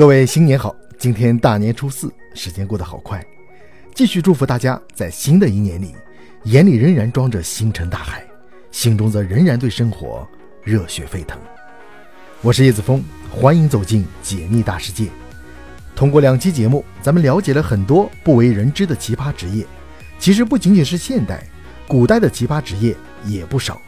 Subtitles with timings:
[0.00, 0.74] 各位新年好！
[0.98, 3.22] 今天大年初四，时间过得好快。
[3.94, 5.94] 继续祝福大家在新的一年里，
[6.44, 8.24] 眼里仍然装着星辰大海，
[8.70, 10.26] 心中则仍然对生活
[10.64, 11.38] 热血沸腾。
[12.40, 15.06] 我是叶子峰，欢迎走进解密大世界。
[15.94, 19.66] 通过两期节目，咱们了解了很多不为人知的奇葩职业。
[20.18, 21.46] 其实不仅仅是现代，
[21.86, 22.96] 古代的奇葩职业
[23.26, 23.78] 也不少。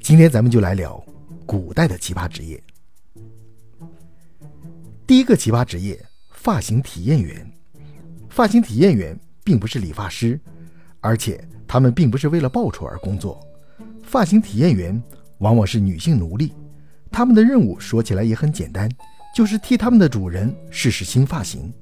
[0.00, 1.04] 今天咱们就来聊
[1.44, 2.62] 古代的奇葩职业。
[5.06, 7.48] 第一个奇葩职业，发型体验员。
[8.28, 10.38] 发型体验员并不是理发师，
[11.00, 13.40] 而且他们并不是为了报酬而工作。
[14.02, 15.00] 发型体验员
[15.38, 16.52] 往往是女性奴隶，
[17.12, 18.90] 他们的任务说起来也很简单，
[19.32, 21.72] 就是替他们的主人试试新发型。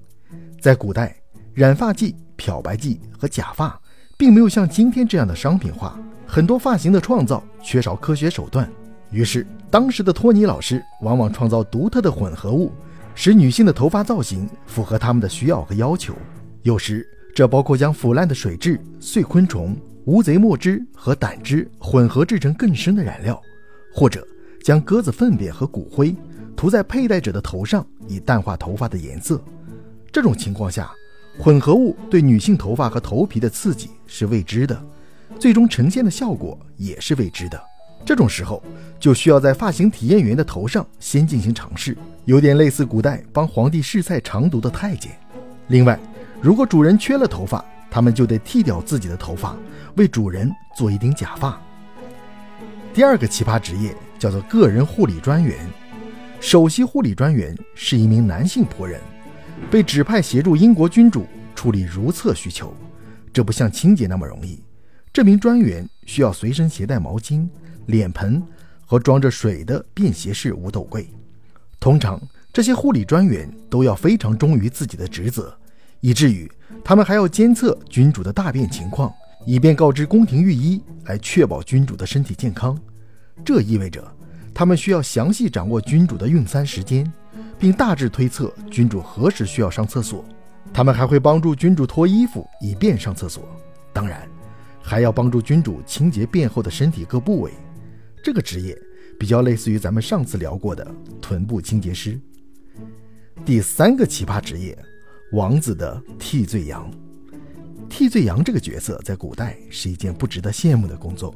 [0.60, 1.16] 在古代，
[1.54, 3.80] 染发剂、漂白剂和假发
[4.18, 8.70] 并没有像今天这样的商品化，很多发型的创造缺少科学手段，
[9.10, 12.70] 于是当时的托尼老师往往创造独特的混合物。
[13.14, 16.14] 使女性的头发造型符合他们的需要和要求，
[16.62, 23.40] 有时这包括将腐烂的水蛭、碎昆虫、乌贼墨汁和胆汁混合制成更深的染料，
[23.92, 24.26] 或者
[24.62, 26.14] 将鸽子粪便和骨灰
[26.56, 29.40] 涂在佩戴者的头上，以淡化头发的颜色。
[30.12, 30.90] 这种情况下，
[31.38, 34.80] 混合物对女性头发和头皮的刺激是未知的，
[35.38, 37.60] 最终呈现的效果也是未知的。
[38.04, 38.62] 这种时候
[39.00, 45.12] 就需要在发型体验员的头上先进行尝试，有点类似古代帮皇帝试菜尝毒的太监。
[45.68, 45.98] 另外，
[46.40, 49.56] 如果主人缺了头发，他们就得剃掉自己的头发，
[49.96, 51.60] 为主人做一顶假发。
[52.92, 55.58] 第二个奇葩职业叫做个人护理专员。
[56.40, 59.00] 首席护理专员是一名男性仆人，
[59.70, 62.74] 被指派协助英国君主处理如厕需求。
[63.32, 64.62] 这不像清洁那么容易，
[65.12, 67.48] 这名专员需要随身携带毛巾。
[67.86, 68.42] 脸盆
[68.86, 71.06] 和装着水的便携式五斗柜。
[71.84, 72.18] 通常，
[72.50, 75.54] 这些护理专员都要非常忠于自己的职责，
[76.00, 76.50] 以至于
[76.82, 79.12] 他们还要监测君主的大便情况，
[79.44, 82.74] 以便告知宫廷御医，来确保君主的身体健康。
[83.44, 84.02] 这意味着
[84.54, 87.12] 他们需要详细掌握君主的用餐时间，
[87.58, 90.24] 并大致推测君主何时需要上厕所。
[90.72, 93.46] 他们还会帮助君主脱衣服，以便上厕所。
[93.92, 94.26] 当然，
[94.80, 97.52] 还要帮助君主清洁便后的身体各部位。
[98.22, 98.74] 这个职业
[99.18, 100.86] 比较类似于咱们上次聊过的
[101.20, 102.18] 臀部清洁师。
[103.44, 104.76] 第三个奇葩职业，
[105.32, 106.90] 王子的替罪羊。
[107.88, 111.34] 替罪羊这个角色在古代是一件不值得羡慕的工作，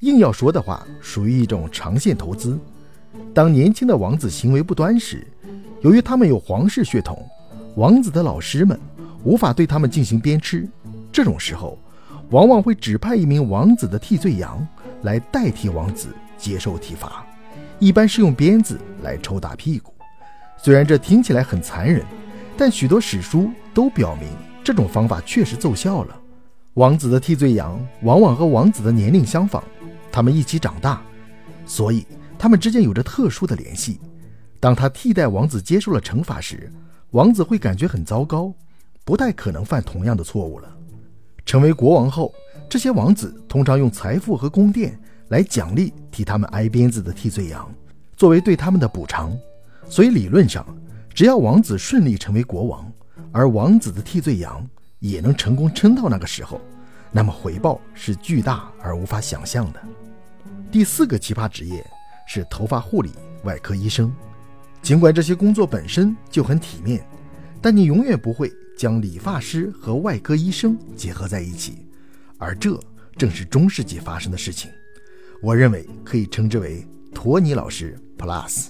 [0.00, 2.58] 硬要说的话，属于一种长线投资。
[3.32, 5.26] 当年轻的王子行为不端时，
[5.82, 7.24] 由于他们有皇室血统，
[7.76, 8.78] 王子的老师们
[9.22, 10.68] 无法对他们进行鞭笞，
[11.12, 11.78] 这种时候，
[12.30, 14.66] 往往会指派一名王子的替罪羊
[15.02, 16.08] 来代替王子。
[16.36, 17.24] 接受体罚，
[17.78, 19.92] 一般是用鞭子来抽打屁股。
[20.56, 22.04] 虽然这听起来很残忍，
[22.56, 24.28] 但许多史书都表明
[24.62, 26.20] 这种方法确实奏效了。
[26.74, 29.62] 王子的替罪羊往往和王子的年龄相仿，
[30.10, 31.02] 他们一起长大，
[31.66, 32.06] 所以
[32.38, 34.00] 他们之间有着特殊的联系。
[34.58, 36.72] 当他替代王子接受了惩罚时，
[37.10, 38.52] 王子会感觉很糟糕，
[39.04, 40.68] 不太可能犯同样的错误了。
[41.46, 42.34] 成为国王后，
[42.68, 44.98] 这些王子通常用财富和宫殿。
[45.28, 47.68] 来奖励替他们挨鞭子的替罪羊，
[48.16, 49.36] 作为对他们的补偿。
[49.88, 50.64] 所以理论上，
[51.12, 52.90] 只要王子顺利成为国王，
[53.32, 54.64] 而王子的替罪羊
[55.00, 56.60] 也能成功撑到那个时候，
[57.10, 59.82] 那么回报是巨大而无法想象的。
[60.70, 61.84] 第四个奇葩职业
[62.28, 63.10] 是头发护理
[63.42, 64.14] 外科医生。
[64.80, 67.04] 尽管这些工作本身就很体面，
[67.60, 71.88] 但你永远不会将理发师和外科医生结合在一起，
[72.38, 72.78] 而这
[73.16, 74.70] 正是中世纪发生的事情。
[75.44, 78.68] 我认为可以称之为托尼老师 Plus，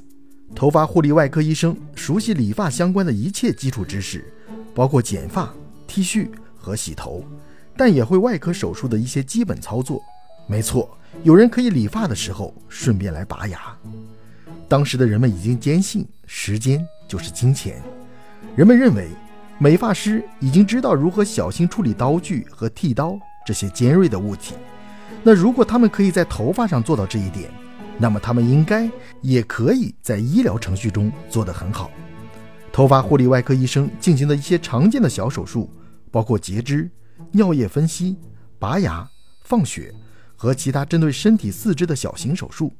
[0.57, 4.25] 头发护理外科医生熟悉理发相关的一切基础知识，
[4.75, 5.55] 包括剪发、
[5.87, 7.25] 剃须和洗头，
[7.77, 10.03] 但也会外科手术的一些基本操作。
[10.49, 13.61] 没错，有人可以理发的时候顺便来拔牙。
[14.67, 17.81] 当时的人们已经坚信时间就是金钱，
[18.57, 19.10] 人们认为
[19.59, 23.16] 美发师已经知道如何小心处理刀具和剃刀
[23.47, 24.57] 这些尖锐的物体。
[25.22, 27.51] 那如果他们可以在头发上做到这一点，
[27.99, 28.91] 那么他们应该
[29.22, 31.91] 也可以在医疗程序中做得很好。
[32.72, 35.71] 头发护理外科医生进行的一些常见的小手术，
[36.11, 36.91] 包括截肢、
[37.31, 38.16] 尿液分析、
[38.59, 39.09] 拔牙、
[39.45, 39.95] 放血
[40.34, 42.72] 和其他针对身体四肢的小型手术。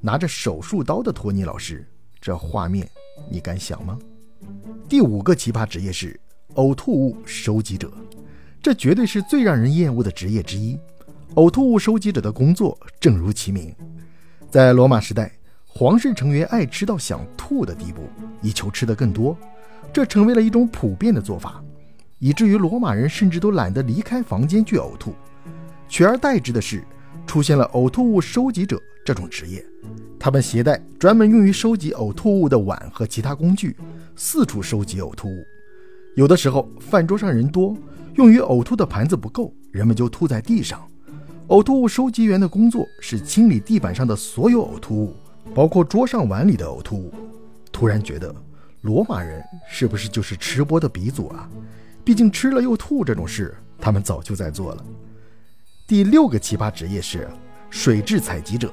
[0.00, 1.86] 拿着手术刀的托尼老师，
[2.20, 2.88] 这画面
[3.30, 3.98] 你敢想吗？
[4.88, 6.18] 第五个奇葩职业是
[6.54, 7.92] 呕吐物收集者，
[8.62, 10.78] 这绝对是最让人厌恶的职业之一。
[11.34, 13.74] 呕吐物收集者的工作正如其名，
[14.50, 15.30] 在罗马时代，
[15.66, 18.08] 皇室成员爱吃到想吐的地步，
[18.40, 19.36] 以求吃得更多，
[19.92, 21.62] 这成为了一种普遍的做法，
[22.18, 25.14] 以至于罗马人甚至都懒得离开房间去呕吐，
[25.88, 26.82] 取而代之的是，
[27.26, 29.62] 出现了呕吐物收集者这种职业。
[30.18, 33.76] 他们携带专门用于收集呕吐物的碗和其他工具，
[34.16, 35.44] 四处收集呕吐物。
[36.14, 37.76] 有的时候，饭桌上人多，
[38.14, 40.82] 用于呕吐的盘子不够，人们就吐在地上。
[41.48, 45.16] 呕吐物收集员的工作是清理地板上的所有呕吐物。
[45.54, 47.14] 包括桌上碗里的呕吐物，
[47.70, 48.34] 突然觉得
[48.80, 51.48] 罗马人是不是就是吃播的鼻祖啊？
[52.04, 54.84] 毕竟吃了又吐这种事，他们早就在做了。
[55.86, 57.28] 第六个奇葩职业是
[57.70, 58.72] 水蛭采集者。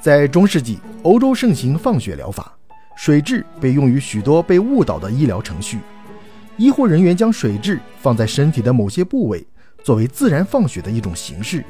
[0.00, 2.56] 在中世纪，欧洲盛行放血疗法，
[2.96, 5.80] 水蛭被用于许多被误导的医疗程序。
[6.56, 9.46] 医护人员将水蛭放在身体的某些部位，
[9.84, 11.64] 作为自然放血的一种形式。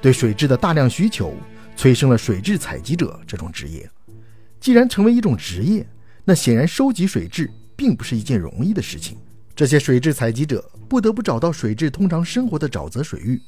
[0.00, 1.34] 对水蛭的大量需求。
[1.76, 3.88] 催生了水蛭采集者这种职业。
[4.60, 5.86] 既然成为一种职业，
[6.26, 9.16] 那显然收集水蛭并不是一件容易的事情。
[9.56, 13.40] 这些水蛭采集者不得不找到水蛭通常生活的沼泽水域，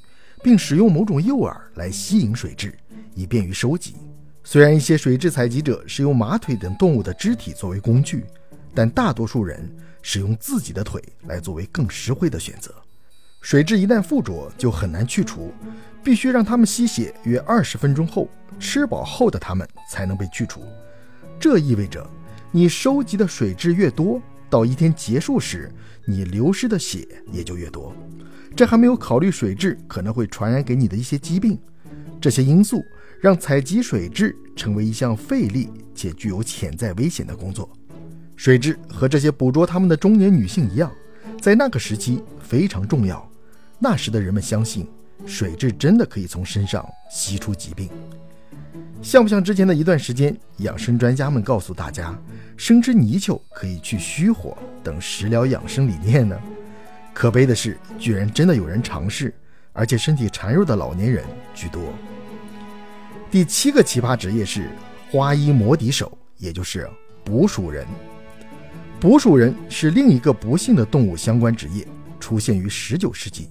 [0.43, 2.73] 并使用某种诱饵来吸引水蛭，
[3.15, 3.97] 以便于收集。
[4.43, 8.25] 虽然一些水蛭采集者使用马腿等动物的肢体作为工具，
[8.75, 9.71] 但大多数人
[10.01, 12.75] 使用自己的腿来作为更实惠的选择。
[13.43, 15.53] 水蛭一旦附着，就很难去除。
[16.05, 18.29] 必须让它们吸血约二十分钟后，
[18.59, 20.63] 吃饱后的它们才能被去除。
[21.39, 22.05] 这意味着，
[22.51, 25.71] 你收集的水蛭越多，到一天结束时，
[26.05, 27.95] 你流失的血也就越多。
[28.57, 31.57] 这还没有考虑水蛭可能会传染给你的一些疾病。
[32.21, 32.83] 这些因素
[33.21, 37.71] 让采集水蛭成为一项费力且具有潜在危险的工作。
[38.35, 40.91] 水蛭和这些捕捉它们的中年女性一样，
[41.41, 43.32] 在那个时期非常重要。
[43.83, 44.89] 那时的人们相信。
[45.25, 47.89] 水蛭真的可以从身上吸出疾病，
[49.01, 52.19] 像不像之前的一段时间，养生专家们告诉大家，
[52.57, 56.37] 生吃泥鳅可以去虚火等食疗养生理念呢？
[57.15, 59.33] 可悲的是，居然真的有人尝试，
[59.73, 61.25] 而且身体孱弱的老年人
[61.55, 61.81] 居多。
[63.31, 64.71] 第七个奇葩职业是
[65.09, 66.91] 花衣魔笛手，也就是
[67.23, 67.87] 捕鼠人。
[68.99, 71.87] 捕鼠人是另一个不幸的动物相关职业，
[72.19, 73.49] 出现于19世纪。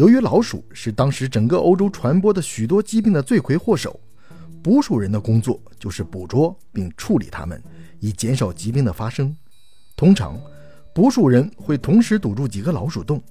[0.00, 4.00] 由于老鼠是当时整个欧洲传播的许多疾病的罪魁祸首，
[4.62, 7.62] 捕鼠人的工作就是捕捉并处理它们，
[7.98, 9.36] 以减少疾病的发生。
[9.94, 10.40] 通常，
[10.94, 13.22] 捕鼠人会同时堵住几个老鼠洞，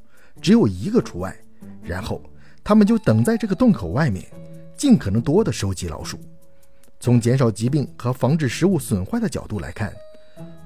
[0.43, 1.35] 只有一个除外。
[1.81, 2.21] 然后，
[2.63, 4.23] 他们就等在这个洞口外面，
[4.77, 6.19] 尽可能多的收集老鼠。
[6.99, 9.91] 从减少疾病和防止食物损坏的角度来看，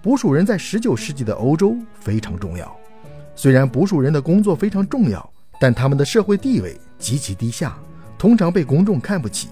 [0.02, 2.78] 捕鼠人在19世纪的欧洲非常重要。
[3.38, 5.33] 虽然捕鼠人的工作非常重要。
[5.64, 7.80] 但他们的社会地位极其低下，
[8.18, 9.48] 通常被公众看不起。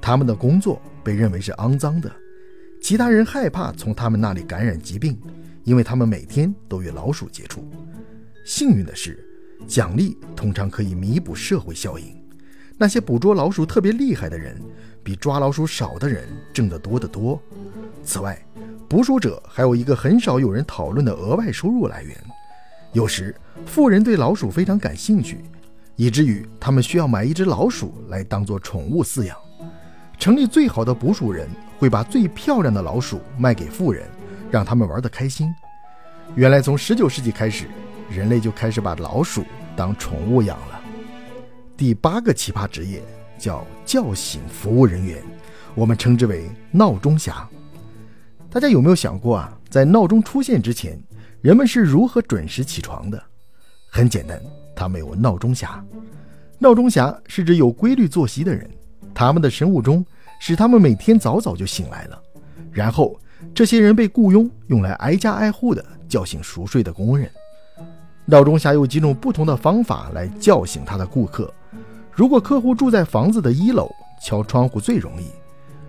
[0.00, 2.10] 他们的工作被认为是肮脏的，
[2.80, 5.14] 其他人害怕从他们那里感染疾病，
[5.62, 7.70] 因为他们每天都与老鼠接触。
[8.46, 9.22] 幸运的是，
[9.66, 12.16] 奖励通常可以弥补社会效应。
[12.78, 14.58] 那些捕捉老鼠特别厉害的人，
[15.04, 17.38] 比抓老鼠少的人挣得多得多。
[18.02, 18.42] 此外，
[18.88, 22.16] 捕鼠者还有一个很少有人讨论的额外收入来源。
[22.92, 23.34] 有时，
[23.64, 25.42] 富人对老鼠非常感兴趣，
[25.96, 29.36] 以至于他们需要买一只老鼠来当做宠物饲养。
[30.18, 31.48] 城里最好的捕鼠人
[31.78, 34.06] 会把最漂亮的老鼠卖给富人，
[34.50, 35.48] 让他们玩得开心。
[36.34, 37.66] 原来，从19世纪开始，
[38.10, 39.42] 人类就开始把老鼠
[39.74, 40.80] 当宠物养了。
[41.76, 43.02] 第八个奇葩职业
[43.38, 45.16] 叫叫醒服务人员，
[45.74, 47.48] 我们称之为闹钟侠。
[48.50, 51.02] 大家有没有想过啊，在闹钟出现之前？
[51.42, 53.20] 人们是如何准时起床的？
[53.90, 54.40] 很简单，
[54.76, 55.84] 他们有闹钟侠。
[56.56, 58.70] 闹钟侠是指有规律作息的人，
[59.12, 60.06] 他们的生物钟
[60.38, 62.22] 使他们每天早早就醒来了。
[62.70, 63.18] 然后，
[63.52, 67.28] 这些人被雇佣用来挨家挨户的叫醒熟睡的工人。
[68.24, 71.52] 闹钟侠有几种不同的方法来叫醒他的顾客。
[72.12, 73.90] 如果客户住在房子的一楼，
[74.22, 75.26] 敲窗户最容易；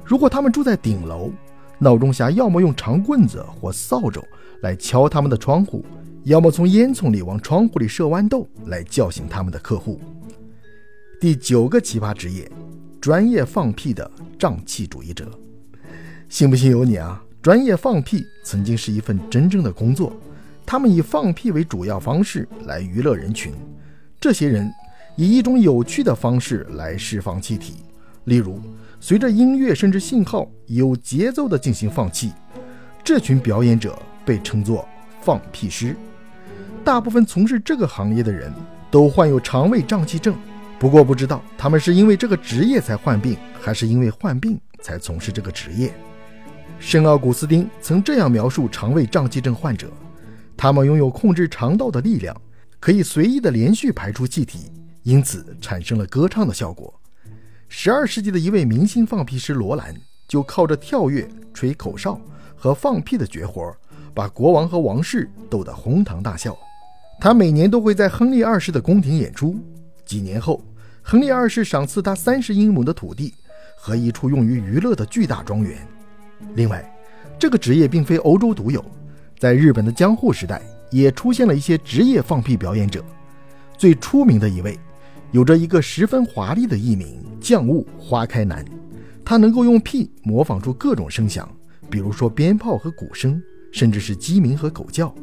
[0.04, 1.30] 如果他们住在顶楼，
[1.78, 4.20] 闹钟侠要么用长棍子或扫帚。
[4.64, 5.86] 来敲他们的窗户，
[6.24, 10.00] 要么从烟囱里往窗户里射豌豆来叫醒他们的客户。
[11.20, 12.50] 第九个奇葩职业，
[13.02, 15.30] 专业放屁的胀气主义者。
[16.30, 17.22] 信不信由你啊！
[17.42, 20.16] 专业放屁曾经是一份真正的工作，
[20.66, 23.54] 他们以放屁为主要方式来娱乐人群。
[24.18, 24.72] 这些人
[25.18, 27.74] 以一种有趣的方式来释放气体，
[28.24, 28.62] 例如
[29.02, 32.32] 随着音乐甚至信号有节奏地进行放气。
[33.04, 34.02] 这群表演者。
[34.26, 34.88] 被称作
[35.22, 35.96] 放屁师，
[36.84, 38.52] 大部分从事这个行业的人
[38.92, 40.36] 都患有肠胃胀气症。
[40.80, 45.94] 不过不知道他们是因为这个职业才患病，还是因为患病才从事这个职业。
[46.80, 49.90] 圣奥古斯丁曾这样描述肠胃胀气症患者：
[50.58, 52.36] 他们拥有控制肠道的力量，
[52.82, 54.70] 可以随意的连续排出气体，
[55.04, 56.94] 因此产生了歌唱的效果。
[57.70, 59.96] 十二世纪的一位明星放屁师罗兰，
[60.28, 62.20] 就靠着跳跃、吹口哨
[62.58, 63.74] 和放屁的绝活，
[64.14, 66.58] 把国王和王室逗得哄堂大笑。
[67.20, 69.56] 他每年都会在亨利二世的宫廷演出。
[70.06, 70.62] 几年后，
[71.02, 73.34] 亨利二世赏赐他三十英亩的土地
[73.78, 75.78] 和一处用于娱乐的巨大庄园。
[76.56, 76.84] 另外，
[77.40, 78.84] 这个职业并非欧洲独有，
[79.40, 83.04] 在日本的江户时代也出现了一些职业放屁表演者。
[83.78, 84.78] 最出名的一位，
[85.32, 88.64] 有着一个十分华丽的艺名——降雾花开男。
[89.26, 91.50] 他能够用屁模仿出各种声响，
[91.90, 93.42] 比如说鞭炮和鼓声，
[93.74, 95.14] 甚至是鸡鸣和狗叫，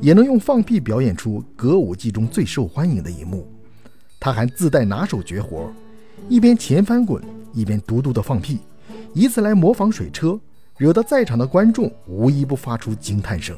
[0.00, 3.46] 也能用放屁表演出歌舞伎中最受欢迎的一幕。
[4.18, 5.72] 他还自带拿手绝活，
[6.28, 7.22] 一边前翻滚，
[7.52, 8.58] 一边嘟嘟的放屁，
[9.14, 10.40] 以此来模仿水车。
[10.78, 13.56] 惹得在场的观众无一不发出惊叹声。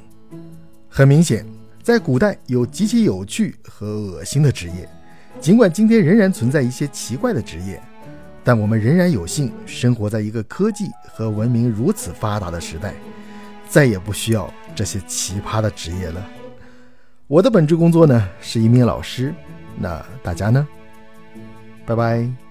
[0.88, 1.44] 很明显，
[1.82, 4.88] 在古代有极其有趣和恶心的职业，
[5.38, 7.78] 尽管今天仍然存在一些奇怪的职业，
[8.42, 12.94] 但我们仍然有幸生活在一个科技和文明如此发达的时代，
[13.70, 16.28] 再也不需要这些奇葩的职业了。
[17.28, 19.32] 我的本职工作呢是一名老师，
[19.78, 20.66] 那大家呢？
[21.86, 22.49] 拜拜。